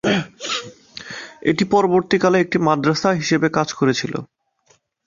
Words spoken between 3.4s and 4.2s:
কাজ করেছিল।